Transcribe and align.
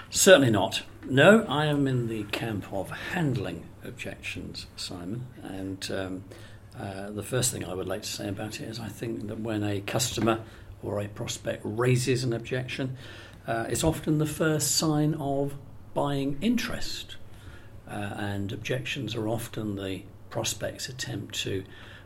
Certainly 0.09 0.51
not. 0.51 0.83
No, 1.11 1.43
I 1.49 1.65
am 1.65 1.87
in 1.87 2.07
the 2.07 2.23
camp 2.25 2.71
of 2.71 2.91
handling 2.91 3.65
objections, 3.83 4.67
Simon. 4.75 5.25
And 5.41 5.91
um, 5.91 6.23
uh, 6.79 7.09
the 7.09 7.23
first 7.23 7.51
thing 7.51 7.65
I 7.65 7.73
would 7.73 7.87
like 7.87 8.03
to 8.03 8.07
say 8.07 8.29
about 8.29 8.61
it 8.61 8.69
is 8.69 8.79
I 8.79 8.89
think 8.89 9.27
that 9.27 9.39
when 9.39 9.63
a 9.63 9.81
customer 9.81 10.41
or 10.83 11.01
a 11.01 11.07
prospect 11.07 11.63
raises 11.65 12.23
an 12.23 12.31
objection, 12.31 12.95
uh, 13.47 13.65
it's 13.69 13.83
often 13.83 14.19
the 14.19 14.27
first 14.27 14.75
sign 14.77 15.15
of 15.15 15.55
buying 15.95 16.37
interest. 16.41 17.15
Uh, 17.87 18.13
and 18.15 18.51
objections 18.51 19.15
are 19.15 19.27
often 19.27 19.77
the 19.77 20.03
prospect's 20.29 20.89
attempt 20.89 21.33
to 21.41 21.63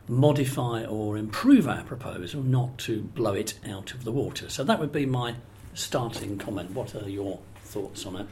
modify 0.08 0.82
or 0.82 1.18
improve 1.18 1.68
our 1.68 1.84
proposal, 1.84 2.42
not 2.42 2.78
to 2.78 3.02
blow 3.02 3.34
it 3.34 3.52
out 3.68 3.92
of 3.92 4.04
the 4.04 4.12
water. 4.12 4.48
So 4.48 4.64
that 4.64 4.80
would 4.80 4.92
be 4.92 5.04
my 5.04 5.34
starting 5.74 6.38
comment. 6.38 6.70
What 6.70 6.94
are 6.94 7.06
your 7.06 7.40
thoughts 7.64 8.06
on 8.06 8.16
it? 8.16 8.26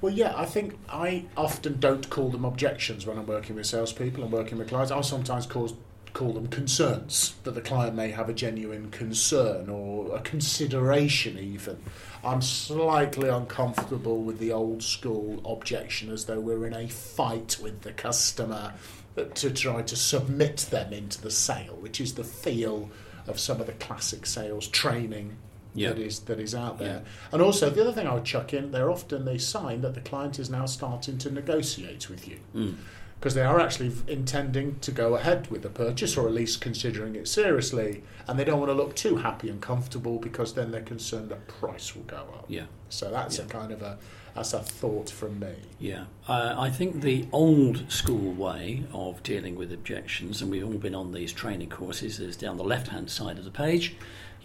Well, 0.00 0.12
yeah, 0.12 0.34
I 0.36 0.44
think 0.44 0.78
I 0.90 1.24
often 1.36 1.80
don't 1.80 2.08
call 2.10 2.28
them 2.28 2.44
objections 2.44 3.06
when 3.06 3.18
I'm 3.18 3.26
working 3.26 3.56
with 3.56 3.66
salespeople 3.66 4.22
and 4.22 4.32
working 4.32 4.58
with 4.58 4.68
clients. 4.68 4.92
I'll 4.92 5.02
sometimes 5.02 5.46
call 5.46 5.70
call 6.12 6.32
them 6.32 6.46
concerns 6.46 7.34
that 7.44 7.50
the 7.50 7.60
client 7.60 7.94
may 7.94 8.10
have 8.10 8.30
a 8.30 8.32
genuine 8.32 8.90
concern 8.90 9.68
or 9.68 10.16
a 10.16 10.20
consideration 10.20 11.38
even. 11.38 11.76
I'm 12.24 12.40
slightly 12.40 13.28
uncomfortable 13.28 14.22
with 14.22 14.38
the 14.38 14.50
old 14.50 14.82
school 14.82 15.42
objection 15.44 16.10
as 16.10 16.24
though 16.24 16.40
we're 16.40 16.66
in 16.66 16.74
a 16.74 16.88
fight 16.88 17.58
with 17.60 17.82
the 17.82 17.92
customer 17.92 18.72
uh, 19.18 19.24
to 19.24 19.50
try 19.50 19.82
to 19.82 19.94
submit 19.94 20.56
them 20.70 20.94
into 20.94 21.20
the 21.20 21.30
sale, 21.30 21.76
which 21.80 22.00
is 22.00 22.14
the 22.14 22.24
feel 22.24 22.88
of 23.26 23.38
some 23.38 23.60
of 23.60 23.66
the 23.66 23.72
classic 23.72 24.24
sales 24.24 24.68
training 24.68 25.36
yeah. 25.76 25.90
that 25.90 25.98
is 25.98 26.20
that 26.20 26.40
is 26.40 26.54
out 26.54 26.78
there. 26.78 27.02
Yeah. 27.04 27.30
And 27.32 27.42
also 27.42 27.70
the 27.70 27.80
other 27.80 27.92
thing 27.92 28.06
I 28.06 28.14
would 28.14 28.24
chuck 28.24 28.52
in, 28.52 28.72
they're 28.72 28.90
often 28.90 29.24
they 29.24 29.38
sign 29.38 29.82
that 29.82 29.94
the 29.94 30.00
client 30.00 30.38
is 30.38 30.50
now 30.50 30.66
starting 30.66 31.18
to 31.18 31.30
negotiate 31.30 32.08
with 32.10 32.26
you. 32.28 32.38
Mm 32.54 32.76
because 33.18 33.34
they 33.34 33.42
are 33.42 33.58
actually 33.58 33.92
intending 34.06 34.78
to 34.80 34.90
go 34.90 35.14
ahead 35.14 35.50
with 35.50 35.62
the 35.62 35.68
purchase 35.68 36.16
or 36.16 36.26
at 36.26 36.34
least 36.34 36.60
considering 36.60 37.16
it 37.16 37.26
seriously 37.26 38.02
and 38.28 38.38
they 38.38 38.44
don't 38.44 38.60
want 38.60 38.70
to 38.70 38.74
look 38.74 38.94
too 38.94 39.16
happy 39.16 39.48
and 39.48 39.60
comfortable 39.60 40.18
because 40.18 40.54
then 40.54 40.70
they're 40.70 40.82
concerned 40.82 41.28
the 41.28 41.36
price 41.36 41.94
will 41.94 42.02
go 42.02 42.28
up 42.34 42.44
yeah 42.48 42.64
so 42.88 43.10
that's 43.10 43.38
yeah. 43.38 43.44
a 43.44 43.48
kind 43.48 43.72
of 43.72 43.82
a 43.82 43.98
that's 44.34 44.52
a 44.52 44.60
thought 44.60 45.08
from 45.08 45.38
me 45.38 45.54
yeah 45.78 46.04
uh, 46.28 46.54
i 46.58 46.68
think 46.68 47.00
the 47.00 47.26
old 47.32 47.90
school 47.90 48.32
way 48.32 48.84
of 48.92 49.22
dealing 49.22 49.56
with 49.56 49.72
objections 49.72 50.42
and 50.42 50.50
we've 50.50 50.64
all 50.64 50.72
been 50.72 50.94
on 50.94 51.12
these 51.12 51.32
training 51.32 51.70
courses 51.70 52.20
is 52.20 52.36
down 52.36 52.56
the 52.56 52.64
left 52.64 52.88
hand 52.88 53.10
side 53.10 53.38
of 53.38 53.44
the 53.44 53.50
page 53.50 53.96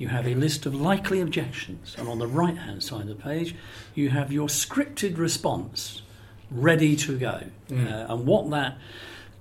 you 0.02 0.08
have 0.08 0.28
a 0.28 0.34
list 0.34 0.66
of 0.66 0.74
likely 0.74 1.22
objections, 1.22 1.96
and 1.96 2.08
on 2.08 2.18
the 2.18 2.26
right 2.26 2.58
hand 2.58 2.82
side 2.82 3.02
of 3.02 3.08
the 3.08 3.16
page, 3.16 3.54
you 3.94 4.10
have 4.10 4.32
your 4.32 4.48
scripted 4.48 5.16
response 5.20 6.02
ready 6.50 6.96
to 6.96 7.20
go. 7.20 7.44
Mm. 7.70 7.86
Uh, 7.86 8.12
and 8.12 8.26
what 8.26 8.50
that 8.50 8.80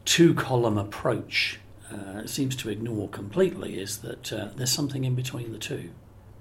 two 0.05 0.35
column 0.35 0.77
approach 0.77 1.59
uh, 1.91 2.27
seems 2.27 2.55
to 2.57 2.69
ignore 2.69 3.09
completely 3.09 3.81
is 3.81 3.99
that 3.99 4.31
uh, 4.35 4.49
there's 4.55 4.71
something 4.71 5.05
in 5.05 5.15
between 5.15 5.51
the 5.53 5.59
two. 5.59 5.89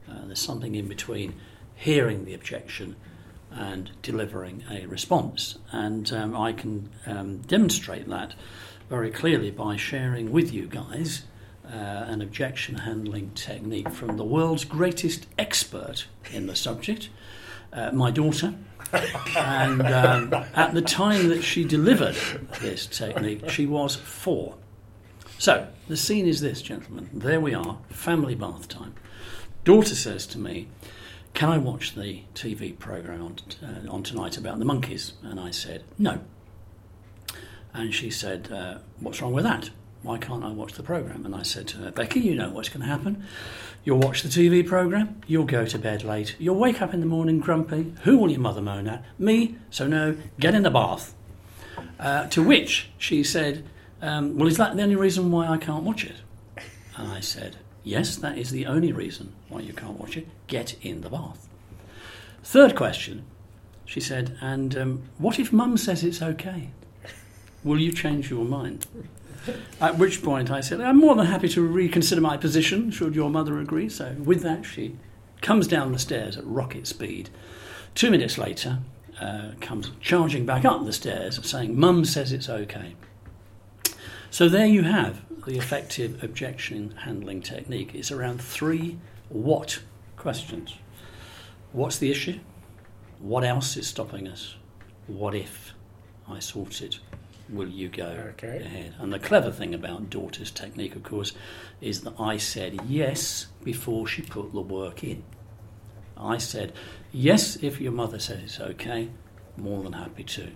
Uh, 0.09 0.25
there's 0.25 0.41
something 0.41 0.75
in 0.75 0.87
between 0.87 1.33
hearing 1.75 2.25
the 2.25 2.33
objection 2.33 2.97
and 3.51 3.91
delivering 4.01 4.65
a 4.69 4.85
response. 4.87 5.57
And 5.71 6.11
um, 6.11 6.35
I 6.35 6.51
can 6.51 6.89
um, 7.05 7.37
demonstrate 7.37 8.09
that 8.09 8.33
very 8.89 9.11
clearly 9.11 9.49
by 9.49 9.77
sharing 9.77 10.29
with 10.33 10.51
you 10.53 10.67
guys 10.67 11.23
uh, 11.71 11.75
an 12.07 12.21
objection 12.21 12.79
handling 12.79 13.31
technique 13.31 13.89
from 13.89 14.17
the 14.17 14.23
world's 14.23 14.65
greatest 14.65 15.27
expert 15.37 16.07
in 16.31 16.47
the 16.47 16.55
subject, 16.55 17.09
uh, 17.71 17.91
my 17.91 18.11
daughter. 18.11 18.55
and 19.37 19.81
um, 19.81 20.33
at 20.55 20.73
the 20.73 20.81
time 20.81 21.27
that 21.29 21.43
she 21.43 21.63
delivered 21.63 22.15
this 22.61 22.87
technique, 22.87 23.49
she 23.49 23.65
was 23.65 23.95
four. 23.95 24.55
So 25.37 25.67
the 25.87 25.97
scene 25.97 26.27
is 26.27 26.41
this, 26.41 26.61
gentlemen. 26.61 27.09
There 27.13 27.39
we 27.39 27.53
are, 27.53 27.77
family 27.89 28.35
bath 28.35 28.67
time. 28.67 28.95
Daughter 29.63 29.95
says 29.95 30.25
to 30.27 30.39
me, 30.39 30.67
"Can 31.33 31.49
I 31.49 31.57
watch 31.57 31.93
the 31.93 32.23
TV 32.33 32.77
program 32.77 33.21
on, 33.21 33.35
uh, 33.63 33.91
on 33.91 34.03
tonight 34.03 34.37
about 34.37 34.57
the 34.57 34.65
monkeys?" 34.65 35.13
And 35.21 35.39
I 35.39 35.51
said, 35.51 35.83
"No." 35.97 36.21
And 37.73 37.93
she 37.93 38.09
said, 38.09 38.51
uh, 38.51 38.79
"What's 38.99 39.21
wrong 39.21 39.33
with 39.33 39.43
that?" 39.43 39.69
Why 40.01 40.17
can't 40.17 40.43
I 40.43 40.51
watch 40.51 40.73
the 40.73 40.83
program? 40.83 41.25
And 41.25 41.35
I 41.35 41.43
said 41.43 41.67
to 41.69 41.77
her, 41.77 41.91
Becky, 41.91 42.21
you 42.21 42.35
know 42.35 42.49
what's 42.49 42.69
going 42.69 42.81
to 42.81 42.87
happen. 42.87 43.25
You'll 43.83 43.99
watch 43.99 44.23
the 44.23 44.29
TV 44.29 44.65
program, 44.65 45.21
you'll 45.25 45.45
go 45.45 45.65
to 45.65 45.79
bed 45.79 46.03
late, 46.03 46.35
you'll 46.37 46.55
wake 46.55 46.81
up 46.81 46.93
in 46.93 46.99
the 46.99 47.05
morning 47.05 47.39
grumpy. 47.39 47.93
Who 48.03 48.17
will 48.17 48.29
your 48.29 48.39
mother 48.39 48.61
moan 48.61 48.87
at? 48.87 49.03
Me. 49.17 49.55
So 49.69 49.87
no, 49.87 50.17
get 50.39 50.53
in 50.53 50.63
the 50.63 50.69
bath. 50.69 51.13
Uh, 51.99 52.27
to 52.27 52.43
which 52.43 52.89
she 52.97 53.23
said, 53.23 53.65
um, 54.01 54.37
Well, 54.37 54.47
is 54.47 54.57
that 54.57 54.75
the 54.75 54.83
only 54.83 54.95
reason 54.95 55.31
why 55.31 55.47
I 55.47 55.57
can't 55.57 55.83
watch 55.83 56.03
it? 56.03 56.17
And 56.97 57.11
I 57.11 57.19
said, 57.19 57.57
Yes, 57.83 58.17
that 58.17 58.37
is 58.37 58.51
the 58.51 58.65
only 58.65 58.91
reason 58.91 59.33
why 59.47 59.61
you 59.61 59.73
can't 59.73 59.99
watch 59.99 60.17
it. 60.17 60.27
Get 60.47 60.75
in 60.81 61.01
the 61.01 61.09
bath. 61.09 61.47
Third 62.43 62.75
question, 62.75 63.25
she 63.85 63.99
said, 63.99 64.37
And 64.41 64.77
um, 64.77 65.03
what 65.17 65.39
if 65.39 65.53
mum 65.53 65.77
says 65.77 66.03
it's 66.03 66.21
okay? 66.21 66.69
Will 67.63 67.79
you 67.79 67.91
change 67.91 68.29
your 68.29 68.45
mind? 68.45 68.87
At 69.81 69.97
which 69.97 70.23
point 70.23 70.51
I 70.51 70.61
said, 70.61 70.81
I'm 70.81 70.97
more 70.97 71.15
than 71.15 71.25
happy 71.25 71.49
to 71.49 71.61
reconsider 71.61 72.21
my 72.21 72.37
position, 72.37 72.91
should 72.91 73.15
your 73.15 73.29
mother 73.29 73.59
agree. 73.59 73.89
So, 73.89 74.15
with 74.19 74.41
that, 74.43 74.65
she 74.65 74.95
comes 75.41 75.67
down 75.67 75.91
the 75.91 75.99
stairs 75.99 76.37
at 76.37 76.45
rocket 76.45 76.87
speed. 76.87 77.29
Two 77.95 78.11
minutes 78.11 78.37
later, 78.37 78.79
uh, 79.19 79.51
comes 79.61 79.91
charging 79.99 80.45
back 80.45 80.65
up 80.65 80.85
the 80.85 80.93
stairs, 80.93 81.39
saying, 81.47 81.79
Mum 81.79 82.05
says 82.05 82.31
it's 82.31 82.49
okay. 82.49 82.95
So, 84.29 84.49
there 84.49 84.67
you 84.67 84.83
have 84.83 85.21
the 85.45 85.57
effective 85.57 86.23
objection 86.23 86.91
handling 87.03 87.41
technique. 87.41 87.95
It's 87.95 88.11
around 88.11 88.41
three 88.41 88.97
what 89.29 89.79
questions. 90.17 90.75
What's 91.71 91.97
the 91.97 92.11
issue? 92.11 92.39
What 93.19 93.43
else 93.43 93.77
is 93.77 93.87
stopping 93.87 94.27
us? 94.27 94.55
What 95.07 95.35
if 95.35 95.73
I 96.27 96.39
sort 96.39 96.81
it? 96.81 96.99
Will 97.51 97.69
you 97.69 97.89
go 97.89 98.05
okay. 98.33 98.61
ahead? 98.61 98.95
And 98.99 99.11
the 99.11 99.19
clever 99.19 99.51
thing 99.51 99.73
about 99.73 100.09
daughter's 100.09 100.51
technique, 100.51 100.95
of 100.95 101.03
course, 101.03 101.33
is 101.81 102.01
that 102.01 102.19
I 102.19 102.37
said 102.37 102.79
yes 102.87 103.47
before 103.63 104.07
she 104.07 104.21
put 104.21 104.53
the 104.53 104.61
work 104.61 105.03
in. 105.03 105.23
I 106.17 106.37
said, 106.37 106.73
yes, 107.11 107.55
if 107.57 107.79
your 107.79 107.91
mother 107.91 108.19
says 108.19 108.43
it's 108.43 108.59
okay, 108.59 109.09
more 109.57 109.83
than 109.83 109.93
happy 109.93 110.23
to. 110.23 110.51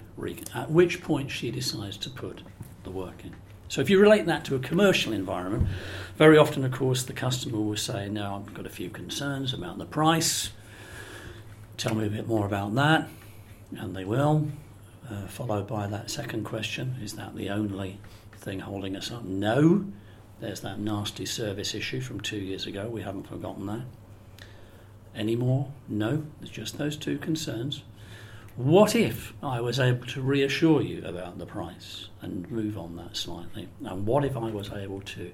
At 0.54 0.72
which 0.72 1.02
point 1.02 1.32
she 1.32 1.52
decides 1.52 1.98
to 1.98 2.10
put 2.10 2.42
the 2.84 2.92
work 2.92 3.24
in. 3.24 3.34
So 3.70 3.82
if 3.82 3.90
you 3.90 4.00
relate 4.00 4.26
that 4.28 4.46
to 4.46 4.56
a 4.56 4.60
commercial 4.60 5.14
environment, 5.14 5.68
very 6.18 6.38
often, 6.38 6.64
of 6.64 6.72
course, 6.72 7.04
the 7.04 7.14
customer 7.14 7.60
will 7.60 7.78
say, 7.78 8.08
"No, 8.08 8.36
I've 8.36 8.54
got 8.54 8.66
a 8.66 8.70
few 8.70 8.90
concerns 8.90 9.54
about 9.54 9.78
the 9.78 9.86
price. 9.86 10.52
Tell 11.78 11.96
me 11.96 12.06
a 12.06 12.10
bit 12.10 12.28
more 12.28 12.46
about 12.46 12.76
that," 12.76 13.10
and 13.76 13.96
they 13.96 14.06
will. 14.06 14.50
Uh, 15.10 15.28
followed 15.28 15.68
by 15.68 15.88
that 15.88 16.10
second 16.10 16.44
question: 16.44 16.98
Is 17.02 17.14
that 17.14 17.36
the 17.36 17.50
only 17.50 18.00
thing 18.38 18.60
holding 18.60 18.96
us 18.96 19.12
up? 19.12 19.24
No. 19.24 19.86
There's 20.40 20.62
that 20.62 20.80
nasty 20.80 21.26
service 21.26 21.74
issue 21.74 22.02
from 22.02 22.20
two 22.20 22.38
years 22.38 22.66
ago. 22.66 22.90
We 22.90 23.02
haven't 23.02 23.28
forgotten 23.28 23.66
that. 23.68 23.82
Any 25.16 25.36
more? 25.36 25.72
No. 25.88 26.24
It's 26.42 26.50
just 26.50 26.78
those 26.78 26.98
two 26.98 27.18
concerns. 27.18 27.84
What 28.56 28.96
if 28.96 29.34
I 29.42 29.62
was 29.62 29.80
able 29.80 30.06
to 30.08 30.22
reassure 30.22 30.82
you 30.82 31.04
about 31.06 31.40
the 31.40 31.46
price 31.46 32.10
and 32.22 32.50
move 32.52 32.78
on 32.78 32.96
that 32.98 33.18
slightly? 33.18 33.68
And 33.84 34.06
what 34.06 34.24
if 34.24 34.38
I 34.38 34.52
was 34.52 34.72
able 34.72 35.02
to 35.02 35.32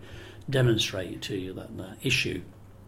demonstrate 0.50 1.22
to 1.24 1.36
you 1.36 1.54
that 1.54 1.76
the 1.76 1.96
issue 2.02 2.42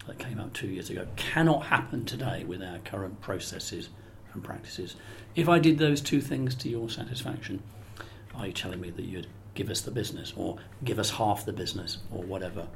that 0.08 0.20
came 0.20 0.40
up 0.40 0.54
two 0.54 0.68
years 0.68 0.90
ago 0.90 1.06
cannot 1.16 1.66
happen 1.66 2.06
today 2.06 2.44
with 2.46 2.64
our 2.64 2.80
current 2.80 3.20
processes 3.22 3.90
and 4.34 4.44
practices? 4.44 4.96
If 5.36 5.50
I 5.50 5.60
did 5.60 5.78
those 5.78 6.02
two 6.02 6.22
things 6.22 6.56
to 6.56 6.70
your 6.70 6.90
satisfaction, 6.90 7.62
are 8.36 8.48
you 8.48 8.54
telling 8.54 8.82
me 8.82 8.90
that 8.92 9.06
you'd 9.06 9.28
give 9.54 9.70
us 9.70 9.82
the 9.82 9.92
business 9.92 10.34
or 10.36 10.58
give 10.84 11.00
us 11.00 11.12
half 11.12 11.46
the 11.46 11.54
business 11.54 11.98
or 12.12 12.24
whatever 12.24 12.68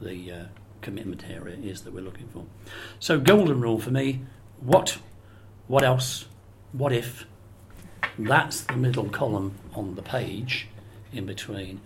the 0.00 0.32
uh, 0.32 0.44
commitment 0.80 1.24
area 1.28 1.56
is 1.56 1.82
that 1.82 1.92
we're 1.92 2.00
looking 2.04 2.28
for? 2.28 2.44
So, 2.98 3.18
golden 3.18 3.60
rule 3.60 3.78
for 3.78 3.90
me 3.90 4.20
what, 4.60 4.98
what 5.66 5.82
else? 5.82 6.26
what 6.72 6.92
if 6.92 7.26
that's 8.18 8.60
the 8.62 8.76
middle 8.76 9.08
column 9.08 9.54
on 9.74 9.94
the 9.94 10.02
page 10.02 10.68
in 11.12 11.26
between 11.26 11.80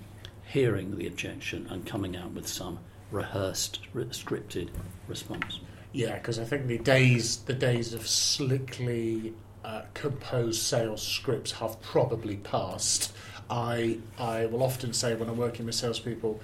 hearing 0.47 0.97
the 0.97 1.06
objection 1.06 1.67
and 1.70 1.87
coming 1.87 2.17
out 2.17 2.32
with 2.32 2.47
some 2.47 2.79
rehearsed, 3.11 3.81
scripted 3.94 4.69
response. 5.09 5.61
Yeah, 5.94 6.14
because 6.17 6.41
I 6.41 6.44
think 6.44 6.67
the 6.67 6.79
days 6.79 7.37
the 7.38 7.52
days 7.55 7.94
of 7.94 8.06
slickly 8.06 9.32
uh, 9.64 9.82
composed 9.94 10.61
sales 10.61 11.02
scripts 11.06 11.52
have 11.52 11.81
probably 11.81 12.37
passed. 12.37 13.12
I 13.49 13.99
I 14.19 14.46
will 14.46 14.62
often 14.62 14.93
say 14.93 15.14
when 15.14 15.29
I'm 15.29 15.37
working 15.37 15.67
with 15.67 15.76
salespeople, 15.76 16.41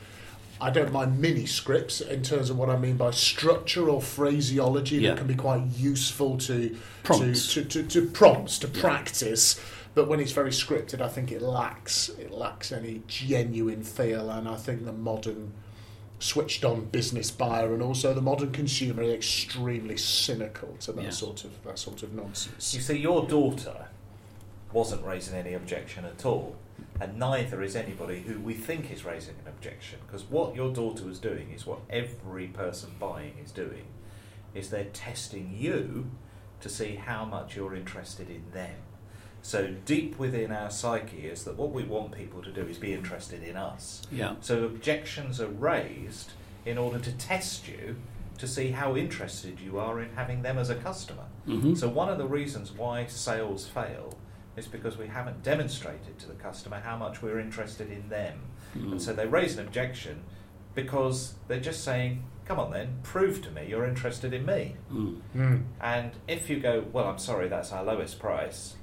I 0.61 0.71
don't 0.71 0.93
mind 0.93 1.19
mini 1.19 1.47
scripts 1.47 2.01
in 2.01 2.23
terms 2.23 2.49
of 2.49 2.59
what 2.59 2.71
I 2.71 2.77
mean 2.79 2.97
by 2.97 3.11
structure 3.11 3.91
or 3.91 4.01
phraseology 4.01 4.99
Yeah. 4.99 5.11
that 5.11 5.19
can 5.19 5.27
be 5.27 5.35
quite 5.35 5.65
useful 5.77 6.39
to 6.39 6.77
Prompts. 7.03 7.53
to, 7.55 7.65
to, 7.65 7.83
to, 7.83 7.89
to 8.03 8.07
prompts 8.11 8.59
to 8.61 8.69
Yeah. 8.69 8.81
practice. 8.81 9.61
But 9.95 10.07
when 10.07 10.21
it's 10.21 10.31
very 10.33 10.51
scripted, 10.53 11.01
I 11.01 11.09
think 11.09 11.33
it 11.33 11.43
lacks 11.43 12.09
it 12.11 12.31
lacks 12.31 12.71
any 12.71 13.03
genuine 13.09 13.83
feel, 13.83 14.31
and 14.31 14.49
I 14.49 14.55
think 14.55 14.85
the 14.85 14.93
modern 14.93 15.53
switched 16.21 16.65
on 16.65 16.85
business 16.87 17.31
buyer 17.31 17.73
and 17.73 17.83
also 17.83 18.13
the 18.15 18.21
modern 18.21 18.53
consumer 18.53 19.03
are 19.03 19.11
extremely 19.11 19.97
cynical 19.97 20.77
to 20.81 20.93
that 20.93 21.03
Yeah. 21.05 21.11
sort 21.11 21.45
of 21.45 21.63
that 21.65 21.79
sort 21.79 22.03
of 22.03 22.13
nonsense. 22.13 22.75
You 22.75 22.81
see, 22.81 22.99
your 22.99 23.27
daughter 23.27 23.89
wasn't 24.73 25.05
raising 25.05 25.35
any 25.35 25.55
objection 25.55 26.05
at 26.05 26.25
all, 26.25 26.57
and 27.01 27.19
neither 27.19 27.63
is 27.63 27.75
anybody 27.75 28.21
who 28.21 28.39
we 28.39 28.55
think 28.55 28.91
is 28.93 29.05
raising 29.05 29.35
an 29.45 29.49
objection. 29.49 29.99
Because 30.07 30.25
what 30.25 30.55
your 30.55 30.73
daughter 30.73 31.05
was 31.05 31.19
doing 31.19 31.51
is 31.51 31.67
what 31.67 31.81
every 31.89 32.47
person 32.49 32.91
buying 33.01 33.35
is 33.43 33.51
doing, 33.51 33.87
is 34.55 34.71
they're 34.71 34.85
testing 34.93 35.57
you 35.57 36.11
to 36.61 36.69
see 36.69 36.97
how 36.97 37.25
much 37.25 37.57
you're 37.57 37.75
interested 37.75 38.29
in 38.29 38.45
them. 38.53 38.77
So 39.43 39.75
deep 39.85 40.19
within 40.19 40.53
our 40.53 40.71
psyche 40.71 41.27
is 41.27 41.45
that 41.45 41.57
what 41.57 41.73
we 41.73 41.83
want 41.83 42.13
people 42.13 42.43
to 42.43 42.51
do 42.51 42.63
is 42.63 42.79
be 42.79 42.93
interested 42.93 43.43
in 43.43 43.57
us. 43.57 44.03
Yeah. 44.13 44.35
So 44.41 44.65
objections 44.65 45.41
are 45.41 45.49
raised 45.49 46.33
in 46.67 46.77
order 46.79 46.99
to 46.99 47.13
test 47.13 47.67
you 47.69 47.97
to 48.39 48.47
see 48.47 48.71
how 48.71 48.97
interested 48.97 49.61
you 49.61 49.79
are 49.79 50.01
in 50.01 50.11
having 50.15 50.43
them 50.43 50.59
as 50.59 50.71
a 50.71 50.75
customer. 50.75 51.25
Mhm. 51.47 51.77
So 51.77 51.89
one 51.89 52.09
of 52.09 52.19
the 52.19 52.27
reasons 52.27 52.73
why 52.73 53.07
sales 53.07 53.67
fail 53.67 54.15
is 54.57 54.67
because 54.67 54.97
we 54.97 55.07
haven't 55.07 55.43
demonstrated 55.43 56.19
to 56.19 56.27
the 56.27 56.35
customer 56.35 56.81
how 56.81 56.97
much 56.97 57.23
we're 57.23 57.39
interested 57.39 57.91
in 57.91 58.09
them. 58.09 58.41
Mm. 58.77 58.93
And 58.93 59.03
so 59.03 59.13
they 59.13 59.27
raise 59.27 59.57
an 59.57 59.67
objection 59.67 60.23
because 60.75 61.35
they're 61.49 61.61
just 61.61 61.85
saying, 61.85 62.25
come 62.45 62.59
on 62.59 62.71
then, 62.73 62.99
prove 63.03 63.43
to 63.43 63.51
me 63.51 63.67
you're 63.69 63.87
interested 63.87 64.33
in 64.33 64.45
me. 64.45 64.77
Mm. 64.93 65.21
Mm. 65.37 65.63
And 65.81 66.13
if 66.27 66.51
you 66.51 66.61
go, 66.61 66.85
well, 66.93 67.07
I'm 67.07 67.19
sorry, 67.19 67.49
that's 67.49 67.73
our 67.73 67.85
lowest 67.85 68.19
price, 68.19 68.75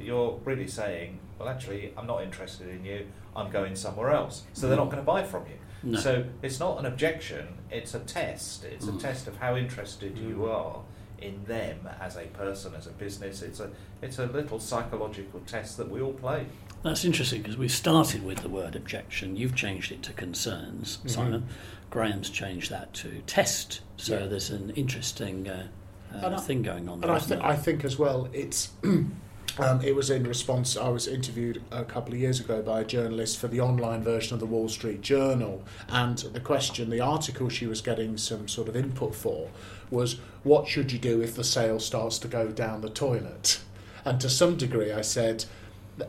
you're 0.00 0.38
really 0.44 0.66
saying, 0.66 1.18
well, 1.38 1.48
actually, 1.48 1.92
I'm 1.96 2.06
not 2.06 2.22
interested 2.22 2.68
in 2.68 2.84
you, 2.84 3.06
I'm 3.36 3.50
going 3.50 3.76
somewhere 3.76 4.10
else. 4.10 4.42
So 4.52 4.68
they're 4.68 4.76
not 4.76 4.86
going 4.86 4.98
to 4.98 5.02
buy 5.02 5.22
from 5.22 5.44
you. 5.46 5.54
No. 5.92 5.98
So 5.98 6.24
it's 6.42 6.60
not 6.60 6.78
an 6.78 6.86
objection, 6.86 7.48
it's 7.70 7.94
a 7.94 8.00
test. 8.00 8.64
It's 8.64 8.86
Mm. 8.86 8.98
a 8.98 9.00
test 9.00 9.26
of 9.28 9.36
how 9.38 9.56
interested 9.56 10.18
you 10.18 10.36
Mm. 10.36 10.50
are 10.54 10.80
in 11.20 11.42
them 11.44 11.88
as 12.00 12.16
a 12.16 12.24
person, 12.26 12.74
as 12.74 12.86
a 12.86 12.90
business. 12.90 13.42
It's 13.42 13.60
a, 13.60 13.70
it's 14.02 14.18
a 14.18 14.26
little 14.26 14.58
psychological 14.60 15.40
test 15.46 15.76
that 15.78 15.90
we 15.90 16.00
all 16.00 16.12
play. 16.14 16.46
That's 16.82 17.04
interesting 17.04 17.42
because 17.42 17.56
we 17.58 17.68
started 17.68 18.24
with 18.24 18.38
the 18.38 18.48
word 18.48 18.74
objection. 18.74 19.36
You've 19.36 19.54
changed 19.54 19.92
it 19.92 20.02
to 20.04 20.12
concerns, 20.12 20.98
Mhm. 21.04 21.10
Simon. 21.10 21.48
Graham's 21.90 22.30
changed 22.30 22.70
that 22.70 22.92
to 22.94 23.20
test. 23.26 23.80
So 23.96 24.18
Yeah. 24.18 24.26
there's 24.26 24.50
an 24.50 24.70
interesting 24.70 25.48
uh, 25.48 25.68
uh, 26.14 26.40
thing 26.40 26.62
going 26.62 26.88
on 26.88 27.02
And. 27.02 27.10
I, 27.12 27.18
th- 27.18 27.28
there? 27.28 27.44
I 27.44 27.54
think 27.54 27.84
as 27.84 27.98
well, 27.98 28.28
it's 28.32 28.70
um, 29.58 29.80
it 29.82 29.94
was 29.94 30.10
in 30.10 30.24
response. 30.24 30.76
I 30.76 30.88
was 30.88 31.06
interviewed 31.06 31.62
a 31.70 31.84
couple 31.84 32.14
of 32.14 32.20
years 32.20 32.40
ago 32.40 32.62
by 32.62 32.80
a 32.80 32.84
journalist 32.84 33.38
for 33.38 33.48
the 33.48 33.60
online 33.60 34.02
version 34.02 34.34
of 34.34 34.40
the 34.40 34.46
Wall 34.46 34.68
Street 34.68 35.00
Journal, 35.00 35.64
and 35.88 36.18
the 36.18 36.40
question, 36.40 36.90
the 36.90 37.00
article 37.00 37.48
she 37.48 37.66
was 37.66 37.80
getting 37.80 38.16
some 38.16 38.48
sort 38.48 38.68
of 38.68 38.76
input 38.76 39.14
for, 39.14 39.48
was 39.90 40.18
what 40.42 40.68
should 40.68 40.92
you 40.92 40.98
do 40.98 41.20
if 41.20 41.34
the 41.34 41.44
sale 41.44 41.80
starts 41.80 42.18
to 42.18 42.28
go 42.28 42.48
down 42.48 42.80
the 42.80 42.90
toilet? 42.90 43.60
And 44.04 44.20
to 44.20 44.30
some 44.30 44.56
degree, 44.56 44.92
I 44.92 45.02
said. 45.02 45.44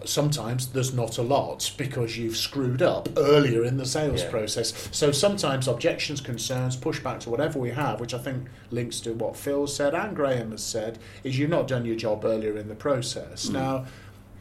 Sometimes 0.05 0.67
there's 0.67 0.93
not 0.93 1.17
a 1.17 1.21
lot 1.21 1.71
because 1.77 2.17
you've 2.17 2.37
screwed 2.37 2.81
up 2.81 3.09
earlier 3.17 3.65
in 3.65 3.77
the 3.77 3.85
sales 3.85 4.21
Yeah. 4.23 4.29
process. 4.29 4.73
So 4.91 5.11
sometimes 5.11 5.67
objections, 5.67 6.21
concerns, 6.21 6.77
pushback 6.77 7.19
to 7.21 7.29
whatever 7.29 7.59
we 7.59 7.71
have, 7.71 7.99
which 7.99 8.13
I 8.13 8.17
think 8.17 8.47
links 8.71 8.99
to 9.01 9.13
what 9.13 9.35
Phil 9.35 9.67
said 9.67 9.93
and 9.93 10.15
Graham 10.15 10.51
has 10.51 10.63
said, 10.63 10.97
is 11.23 11.37
you've 11.37 11.49
not 11.49 11.67
done 11.67 11.85
your 11.85 11.95
job 11.97 12.23
earlier 12.23 12.57
in 12.57 12.69
the 12.69 12.75
process. 12.75 13.47
Mm. 13.47 13.53
Now, 13.53 13.85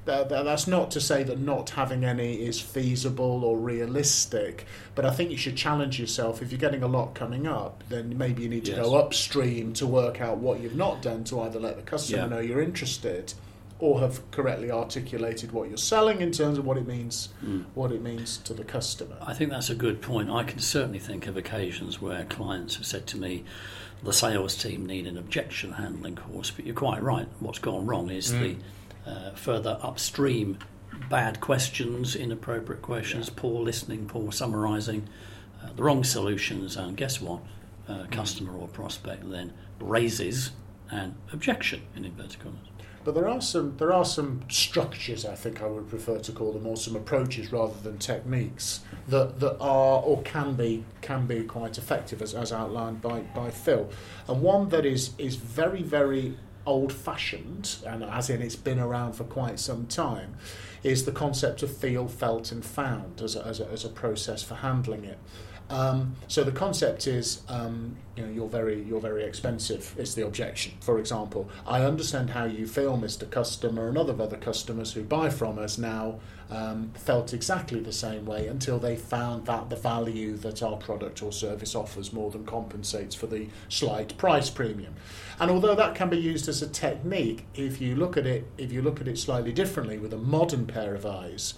th- 0.07 0.29
th- 0.29 0.45
that's 0.45 0.67
not 0.69 0.91
to 0.93 1.01
say 1.01 1.25
that 1.25 1.41
not 1.41 1.71
having 1.71 2.05
any 2.05 2.35
is 2.35 2.61
feasible 2.61 3.45
or 3.45 3.59
realistic, 3.59 4.67
but 4.95 5.05
I 5.05 5.11
think 5.11 5.31
you 5.33 5.37
should 5.37 5.57
challenge 5.57 5.99
yourself. 5.99 6.41
If 6.43 6.53
you're 6.53 6.61
getting 6.61 6.83
a 6.85 6.89
lot 6.89 7.15
coming 7.17 7.47
up, 7.49 7.83
then 7.89 8.17
maybe 8.17 8.43
you 8.45 8.49
need 8.49 8.65
to 8.67 8.73
Yes. 8.73 8.81
go 8.87 8.95
upstream 8.97 9.73
to 9.75 9.87
work 9.87 10.21
out 10.21 10.39
what 10.39 10.61
you've 10.61 10.77
not 10.77 11.03
done 11.03 11.25
to 11.25 11.41
either 11.41 11.59
let 11.59 11.77
the 11.77 11.83
customer 11.83 12.23
Yeah. 12.23 12.29
know 12.29 12.39
you're 12.39 12.63
interested 12.63 13.35
or 13.81 14.01
have 14.01 14.29
correctly 14.31 14.71
articulated 14.71 15.53
what 15.53 15.69
you're 15.69 15.77
selling 15.79 16.21
in 16.21 16.31
terms 16.31 16.59
of 16.59 16.67
what 16.67 16.77
it 16.77 16.87
means 16.87 17.31
Mm. 17.45 17.65
what 17.75 17.91
it 17.93 18.03
means 18.03 18.37
to 18.39 18.55
the 18.55 18.65
customer. 18.65 19.17
I 19.23 19.33
think 19.35 19.51
that's 19.51 19.71
a 19.71 19.75
good 19.75 20.01
point. 20.03 20.31
I 20.31 20.45
can 20.45 20.59
certainly 20.59 20.99
think 20.99 21.27
of 21.27 21.37
occasions 21.37 22.01
where 22.01 22.25
clients 22.25 22.77
have 22.77 22.87
said 22.87 23.07
to 23.09 23.17
me, 23.19 23.45
the 24.03 24.13
sales 24.13 24.55
team 24.57 24.87
need 24.87 25.07
an 25.07 25.17
objection 25.19 25.73
handling 25.73 26.17
course, 26.17 26.51
but 26.51 26.65
you're 26.67 26.75
quite 26.75 27.03
right. 27.03 27.27
What's 27.41 27.59
gone 27.59 27.87
wrong 27.87 28.11
is 28.11 28.33
Mm. 28.33 28.41
the 28.41 29.11
uh, 29.11 29.31
further 29.35 29.79
upstream 29.83 30.59
bad 31.09 31.41
questions, 31.41 32.15
inappropriate 32.15 32.83
questions, 32.83 33.31
poor 33.31 33.63
listening, 33.63 34.07
poor 34.07 34.31
summarising, 34.31 35.09
uh, 35.63 35.69
the 35.75 35.83
wrong 35.83 36.05
solutions, 36.05 36.77
and 36.77 36.97
guess 36.97 37.21
what? 37.21 37.41
Uh, 37.89 38.05
customer 38.11 38.53
or 38.55 38.69
prospect 38.69 39.29
then 39.31 39.53
raises 39.81 40.51
an 40.91 41.15
objection 41.33 41.81
in 41.97 42.05
inverted 42.05 42.39
commas. 42.41 42.59
But 43.03 43.15
there 43.15 43.29
are 43.29 43.41
some 43.41 43.77
there 43.79 43.93
are 43.93 44.05
some 44.05 44.43
structures 44.51 45.25
I 45.25 45.35
think 45.35 45.63
I 45.63 45.67
would 45.67 45.89
prefer 45.89 46.19
to 46.19 46.33
call 46.33 46.53
them, 46.53 46.67
or 46.67 46.77
some 46.77 46.97
approaches 46.97 47.51
rather 47.51 47.79
than 47.83 47.99
techniques 47.99 48.81
that, 49.09 49.41
that 49.41 49.59
are 49.59 50.03
or 50.03 50.23
can 50.23 50.55
be 50.55 50.85
can 51.01 51.27
be 51.27 51.45
quite 51.45 51.79
effective 51.79 52.21
as, 52.21 52.35
as 52.35 52.53
outlined 52.53 53.01
by, 53.01 53.21
by 53.21 53.51
Phil. 53.51 53.89
And 54.29 54.43
one 54.43 54.69
that 54.69 54.85
is 54.85 55.13
is 55.17 55.37
very 55.37 55.83
very 55.83 56.37
old 56.67 56.93
fashioned 56.93 57.77
and 57.87 58.05
as 58.05 58.29
in 58.29 58.43
it's 58.43 58.55
been 58.55 58.79
around 58.79 59.15
for 59.15 59.25
quite 59.25 59.59
some 59.59 59.87
time 59.87 60.37
is 60.83 61.05
the 61.05 61.13
concept 61.13 61.63
of 61.63 61.75
feel, 61.75 62.07
felt 62.07 62.53
and 62.53 62.65
found 62.65 63.21
as 63.23 63.35
a, 63.35 63.45
as 63.47 63.61
a, 63.61 63.67
as 63.69 63.85
a 63.85 63.89
process 63.89 64.43
for 64.43 64.57
handling 64.57 65.05
it. 65.05 65.19
Um, 65.71 66.17
so 66.27 66.43
the 66.43 66.53
concept 66.53 67.07
is, 67.07 67.43
um, 67.49 67.97
you 68.17 68.25
know, 68.25 68.33
you're 68.33 68.49
very, 68.49 68.83
you're 68.83 69.01
very 69.01 69.23
expensive. 69.23 69.95
Is 69.97 70.17
the 70.17 70.27
objection, 70.27 70.73
for 70.81 70.99
example? 70.99 71.49
I 71.65 71.83
understand 71.83 72.31
how 72.31 72.45
you 72.45 72.67
feel, 72.67 72.99
Mr. 72.99 73.31
Customer, 73.31 73.89
and 73.89 73.97
other 73.97 74.21
other 74.21 74.37
customers 74.37 74.93
who 74.93 75.05
buy 75.05 75.31
from 75.31 75.61
us 75.61 75.79
now 75.79 76.19
um, 76.51 76.91
felt 76.95 77.33
exactly 77.33 77.79
the 77.79 77.93
same 77.93 78.27
way 78.27 78.49
until 78.49 78.81
they 78.81 78.97
found 78.97 79.47
that 79.47 79.71
the 79.71 79.77
value 79.77 80.37
that 80.39 80.61
our 80.61 80.77
product 80.77 81.23
or 81.23 81.31
service 81.31 81.77
offers 81.77 82.13
more 82.13 82.33
than 82.33 82.45
compensates 82.45 83.15
for 83.15 83.29
the 83.29 83.47
slight 83.69 84.19
price 84.19 84.51
premium. 84.51 84.95
And 85.39 85.51
although 85.51 85.77
that 85.77 85.95
can 85.95 86.11
be 86.11 86.19
used 86.19 86.49
as 86.49 86.63
a 86.63 86.69
technique, 86.69 87.47
if 87.55 87.81
you 87.81 87.95
look 87.95 88.17
at 88.17 88.27
it, 88.27 88.47
if 88.59 88.73
you 88.73 88.83
look 88.83 89.01
at 89.01 89.07
it 89.07 89.19
slightly 89.19 89.53
differently 89.53 89.99
with 89.99 90.13
a 90.13 90.19
modern 90.19 90.67
pair 90.67 90.97
of 90.97 91.07
eyes, 91.07 91.55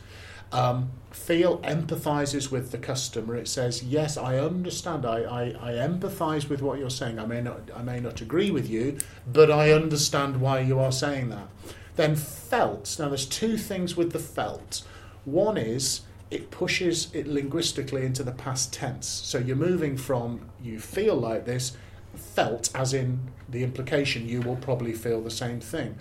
Um, 0.53 0.91
feel 1.11 1.59
empathizes 1.61 2.51
with 2.51 2.73
the 2.73 2.79
customer. 2.79 3.37
It 3.37 3.49
says, 3.49 3.83
"Yes, 3.83 4.17
I 4.17 4.39
understand. 4.39 5.05
I, 5.07 5.23
I, 5.23 5.43
I 5.71 5.73
empathize 5.75 6.49
with 6.49 6.63
what 6.63 6.79
you're 6.79 6.91
saying. 6.91 7.19
I 7.19 7.27
may 7.27 7.41
not 7.41 7.71
I 7.75 7.83
may 7.83 8.01
not 8.01 8.21
agree 8.21 8.51
with 8.51 8.69
you, 8.69 8.99
but 9.31 9.51
I 9.51 9.73
understand 9.73 10.41
why 10.41 10.61
you 10.61 10.79
are 10.79 10.93
saying 10.93 11.31
that." 11.31 11.49
Then 11.97 12.17
felt. 12.17 12.97
Now, 12.99 13.09
there's 13.09 13.27
two 13.27 13.59
things 13.59 13.97
with 13.97 14.13
the 14.13 14.19
felt. 14.19 14.83
One 15.25 15.57
is 15.57 16.03
it 16.33 16.51
pushes 16.51 17.09
it 17.13 17.27
linguistically 17.27 18.07
into 18.07 18.23
the 18.23 18.33
past 18.33 18.73
tense. 18.73 19.07
So 19.07 19.39
you're 19.39 19.55
moving 19.55 19.99
from 19.99 20.49
you 20.63 20.81
feel 20.81 21.15
like 21.15 21.45
this, 21.45 21.77
felt 22.15 22.71
as 22.75 22.95
in 22.95 23.21
the 23.49 23.63
implication 23.63 24.27
you 24.27 24.41
will 24.41 24.57
probably 24.57 24.95
feel 24.95 25.21
the 25.21 25.31
same 25.31 25.61
thing. 25.61 25.97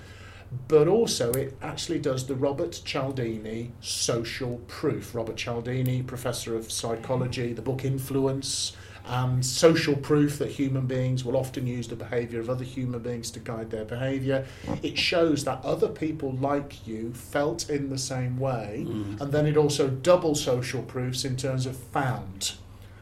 But 0.68 0.88
also, 0.88 1.32
it 1.32 1.58
actually 1.62 2.00
does 2.00 2.28
the 2.28 2.36
Robert 2.36 2.82
Cialdini 2.84 3.72
social 3.80 4.60
proof. 4.68 5.16
Robert 5.16 5.38
Cialdini, 5.38 6.04
professor 6.04 6.56
of 6.56 6.72
psychology, 6.72 7.54
the 7.54 7.62
book 7.62 7.86
Influence, 7.86 8.74
and 9.06 9.44
social 9.46 9.96
proof 9.96 10.38
that 10.40 10.50
human 10.50 10.86
beings 10.88 11.24
will 11.26 11.36
often 11.38 11.66
use 11.66 11.88
the 11.88 11.96
behaviour 11.96 12.40
of 12.40 12.50
other 12.50 12.64
human 12.66 13.00
beings 13.02 13.32
to 13.32 13.40
guide 13.40 13.72
their 13.72 13.86
behaviour. 13.86 14.46
It 14.84 14.98
shows 14.98 15.44
that 15.46 15.64
other 15.64 15.88
people 15.88 16.34
like 16.34 16.86
you 16.86 17.14
felt 17.14 17.70
in 17.70 17.90
the 17.90 17.98
same 17.98 18.38
way, 18.38 18.86
Mm. 18.88 19.22
and 19.22 19.32
then 19.32 19.46
it 19.48 19.58
also 19.58 19.88
double 19.90 20.36
social 20.36 20.84
proofs 20.84 21.26
in 21.26 21.36
terms 21.36 21.66
of 21.66 21.76
found. 21.78 22.54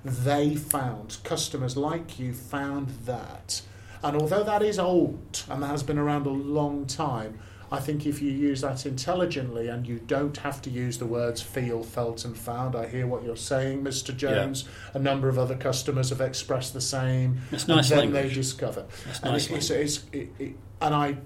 They 0.06 0.56
found, 0.56 1.18
customers 1.24 1.76
like 1.76 2.18
you 2.20 2.32
found 2.34 2.90
that. 3.06 3.62
And 4.04 4.16
although 4.16 4.44
that 4.44 4.62
is 4.62 4.80
old 4.80 5.44
and 5.50 5.62
that 5.64 5.68
has 5.68 5.84
been 5.84 5.98
around 5.98 6.26
a 6.26 6.32
long 6.32 6.86
time, 6.86 7.40
I 7.72 7.80
think 7.80 8.06
if 8.06 8.22
you 8.22 8.32
use 8.32 8.62
that 8.62 8.86
intelligently 8.86 9.68
and 9.68 9.86
you 9.86 10.00
don't 10.00 10.36
have 10.38 10.62
to 10.64 10.70
use 10.72 10.98
the 10.98 11.06
words 11.06 11.42
feel, 11.42 11.84
felt, 11.84 12.26
and 12.26 12.36
found, 12.36 12.76
I 12.76 12.88
hear 12.88 13.06
what 13.06 13.24
you're 13.24 13.36
saying, 13.38 13.84
Mr. 13.84 14.16
Jones. 14.16 14.64
A 14.94 15.00
number 15.00 15.30
of 15.30 15.38
other 15.38 15.56
customers 15.56 16.10
have 16.10 16.22
expressed 16.22 16.74
the 16.74 16.82
same. 16.82 17.42
It's 17.52 17.68
nice 17.68 17.92
and 17.92 18.00
then 18.00 18.14
language. 18.14 18.34
they 18.34 18.42
discover. 18.42 18.86
That's 19.06 19.20
And, 19.20 19.32
nice 19.34 19.50
it, 19.50 19.56
it's, 19.56 19.70
it's, 19.70 20.04
it, 20.12 20.30
it, 20.40 20.56
and 20.82 20.96
I, 20.96 21.18